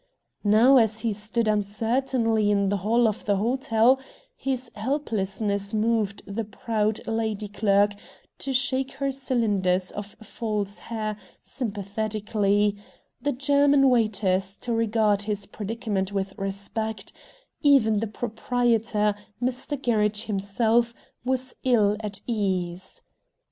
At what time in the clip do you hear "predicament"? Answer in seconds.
15.45-16.11